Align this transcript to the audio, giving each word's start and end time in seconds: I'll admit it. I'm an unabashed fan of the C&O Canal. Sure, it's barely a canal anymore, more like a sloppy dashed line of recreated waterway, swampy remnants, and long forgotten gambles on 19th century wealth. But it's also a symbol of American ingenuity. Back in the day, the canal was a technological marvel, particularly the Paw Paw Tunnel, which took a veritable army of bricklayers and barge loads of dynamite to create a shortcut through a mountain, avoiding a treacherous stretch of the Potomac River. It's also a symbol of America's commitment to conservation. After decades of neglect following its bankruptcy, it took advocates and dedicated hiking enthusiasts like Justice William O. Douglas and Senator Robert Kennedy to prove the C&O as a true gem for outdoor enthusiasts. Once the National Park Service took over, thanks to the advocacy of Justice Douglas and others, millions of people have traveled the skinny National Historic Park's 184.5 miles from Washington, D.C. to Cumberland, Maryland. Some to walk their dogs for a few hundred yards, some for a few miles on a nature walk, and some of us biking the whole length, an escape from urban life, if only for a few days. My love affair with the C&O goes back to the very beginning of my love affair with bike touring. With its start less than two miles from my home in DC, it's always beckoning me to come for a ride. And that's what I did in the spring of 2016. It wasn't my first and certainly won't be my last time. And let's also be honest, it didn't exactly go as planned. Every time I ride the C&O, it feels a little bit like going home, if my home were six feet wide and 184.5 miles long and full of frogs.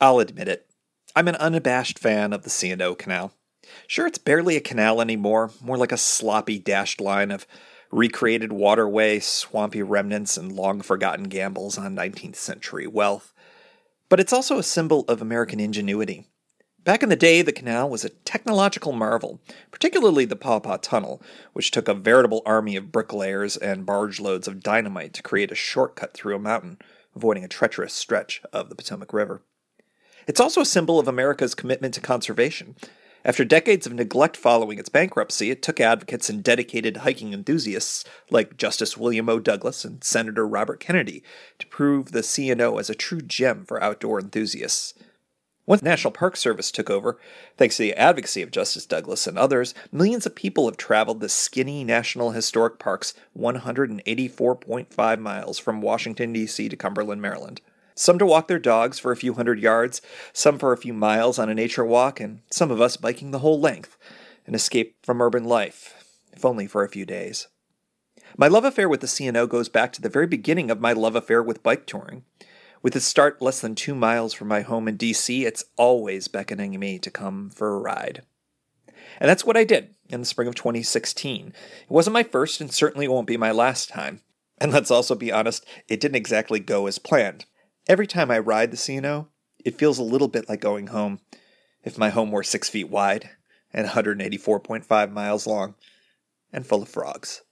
I'll 0.00 0.18
admit 0.18 0.48
it. 0.48 0.66
I'm 1.14 1.28
an 1.28 1.36
unabashed 1.36 1.98
fan 1.98 2.34
of 2.34 2.42
the 2.42 2.50
C&O 2.50 2.94
Canal. 2.94 3.32
Sure, 3.86 4.06
it's 4.06 4.18
barely 4.18 4.56
a 4.56 4.60
canal 4.60 5.00
anymore, 5.00 5.50
more 5.62 5.78
like 5.78 5.92
a 5.92 5.96
sloppy 5.96 6.58
dashed 6.58 7.00
line 7.00 7.30
of 7.30 7.46
recreated 7.90 8.52
waterway, 8.52 9.18
swampy 9.20 9.82
remnants, 9.82 10.36
and 10.36 10.52
long 10.52 10.82
forgotten 10.82 11.24
gambles 11.24 11.78
on 11.78 11.96
19th 11.96 12.36
century 12.36 12.86
wealth. 12.86 13.32
But 14.10 14.20
it's 14.20 14.34
also 14.34 14.58
a 14.58 14.62
symbol 14.62 15.04
of 15.08 15.22
American 15.22 15.60
ingenuity. 15.60 16.26
Back 16.84 17.02
in 17.02 17.08
the 17.08 17.16
day, 17.16 17.40
the 17.40 17.50
canal 17.50 17.88
was 17.88 18.04
a 18.04 18.10
technological 18.10 18.92
marvel, 18.92 19.40
particularly 19.70 20.26
the 20.26 20.36
Paw 20.36 20.60
Paw 20.60 20.76
Tunnel, 20.76 21.22
which 21.54 21.70
took 21.70 21.88
a 21.88 21.94
veritable 21.94 22.42
army 22.44 22.76
of 22.76 22.92
bricklayers 22.92 23.56
and 23.56 23.86
barge 23.86 24.20
loads 24.20 24.46
of 24.46 24.62
dynamite 24.62 25.14
to 25.14 25.22
create 25.22 25.50
a 25.50 25.56
shortcut 25.56 26.12
through 26.12 26.36
a 26.36 26.38
mountain, 26.38 26.78
avoiding 27.14 27.44
a 27.44 27.48
treacherous 27.48 27.94
stretch 27.94 28.42
of 28.52 28.68
the 28.68 28.76
Potomac 28.76 29.12
River. 29.12 29.42
It's 30.26 30.40
also 30.40 30.60
a 30.60 30.66
symbol 30.66 30.98
of 30.98 31.06
America's 31.06 31.54
commitment 31.54 31.94
to 31.94 32.00
conservation. 32.00 32.74
After 33.24 33.44
decades 33.44 33.86
of 33.86 33.92
neglect 33.92 34.36
following 34.36 34.78
its 34.78 34.88
bankruptcy, 34.88 35.50
it 35.50 35.62
took 35.62 35.80
advocates 35.80 36.30
and 36.30 36.42
dedicated 36.42 36.98
hiking 36.98 37.32
enthusiasts 37.32 38.04
like 38.30 38.56
Justice 38.56 38.96
William 38.96 39.28
O. 39.28 39.40
Douglas 39.40 39.84
and 39.84 40.02
Senator 40.02 40.46
Robert 40.46 40.78
Kennedy 40.80 41.22
to 41.58 41.66
prove 41.66 42.12
the 42.12 42.22
C&O 42.22 42.78
as 42.78 42.88
a 42.90 42.94
true 42.94 43.20
gem 43.20 43.64
for 43.64 43.82
outdoor 43.82 44.20
enthusiasts. 44.20 44.94
Once 45.66 45.80
the 45.80 45.88
National 45.88 46.12
Park 46.12 46.36
Service 46.36 46.70
took 46.70 46.88
over, 46.88 47.18
thanks 47.56 47.76
to 47.76 47.82
the 47.82 47.94
advocacy 47.94 48.42
of 48.42 48.52
Justice 48.52 48.86
Douglas 48.86 49.26
and 49.26 49.36
others, 49.36 49.74
millions 49.90 50.24
of 50.24 50.36
people 50.36 50.66
have 50.66 50.76
traveled 50.76 51.18
the 51.18 51.28
skinny 51.28 51.82
National 51.82 52.30
Historic 52.30 52.78
Park's 52.78 53.14
184.5 53.36 55.18
miles 55.18 55.58
from 55.58 55.80
Washington, 55.80 56.32
D.C. 56.32 56.68
to 56.68 56.76
Cumberland, 56.76 57.20
Maryland. 57.20 57.60
Some 57.98 58.18
to 58.18 58.26
walk 58.26 58.46
their 58.46 58.58
dogs 58.58 58.98
for 58.98 59.10
a 59.10 59.16
few 59.16 59.32
hundred 59.32 59.58
yards, 59.58 60.02
some 60.34 60.58
for 60.58 60.72
a 60.72 60.76
few 60.76 60.92
miles 60.92 61.38
on 61.38 61.48
a 61.48 61.54
nature 61.54 61.84
walk, 61.84 62.20
and 62.20 62.42
some 62.50 62.70
of 62.70 62.78
us 62.78 62.98
biking 62.98 63.30
the 63.30 63.38
whole 63.38 63.58
length, 63.58 63.96
an 64.46 64.54
escape 64.54 64.96
from 65.02 65.22
urban 65.22 65.44
life, 65.44 66.20
if 66.34 66.44
only 66.44 66.66
for 66.66 66.84
a 66.84 66.90
few 66.90 67.06
days. 67.06 67.48
My 68.36 68.48
love 68.48 68.66
affair 68.66 68.86
with 68.86 69.00
the 69.00 69.06
C&O 69.06 69.46
goes 69.46 69.70
back 69.70 69.94
to 69.94 70.02
the 70.02 70.10
very 70.10 70.26
beginning 70.26 70.70
of 70.70 70.78
my 70.78 70.92
love 70.92 71.16
affair 71.16 71.42
with 71.42 71.62
bike 71.62 71.86
touring. 71.86 72.24
With 72.82 72.94
its 72.94 73.06
start 73.06 73.40
less 73.40 73.62
than 73.62 73.74
two 73.74 73.94
miles 73.94 74.34
from 74.34 74.48
my 74.48 74.60
home 74.60 74.88
in 74.88 74.98
DC, 74.98 75.46
it's 75.46 75.64
always 75.78 76.28
beckoning 76.28 76.78
me 76.78 76.98
to 76.98 77.10
come 77.10 77.48
for 77.48 77.74
a 77.74 77.78
ride. 77.78 78.24
And 79.18 79.30
that's 79.30 79.46
what 79.46 79.56
I 79.56 79.64
did 79.64 79.94
in 80.10 80.20
the 80.20 80.26
spring 80.26 80.48
of 80.48 80.54
2016. 80.54 81.46
It 81.48 81.54
wasn't 81.88 82.12
my 82.12 82.24
first 82.24 82.60
and 82.60 82.70
certainly 82.70 83.08
won't 83.08 83.26
be 83.26 83.38
my 83.38 83.52
last 83.52 83.88
time. 83.88 84.20
And 84.58 84.70
let's 84.70 84.90
also 84.90 85.14
be 85.14 85.32
honest, 85.32 85.64
it 85.88 85.98
didn't 85.98 86.16
exactly 86.16 86.60
go 86.60 86.86
as 86.86 86.98
planned. 86.98 87.46
Every 87.88 88.06
time 88.08 88.32
I 88.32 88.38
ride 88.40 88.72
the 88.72 88.76
C&O, 88.76 89.28
it 89.64 89.78
feels 89.78 89.98
a 89.98 90.02
little 90.02 90.26
bit 90.26 90.48
like 90.48 90.60
going 90.60 90.88
home, 90.88 91.20
if 91.84 91.96
my 91.96 92.10
home 92.10 92.32
were 92.32 92.42
six 92.42 92.68
feet 92.68 92.88
wide 92.88 93.30
and 93.72 93.86
184.5 93.86 95.12
miles 95.12 95.46
long 95.46 95.76
and 96.52 96.66
full 96.66 96.82
of 96.82 96.88
frogs. 96.88 97.42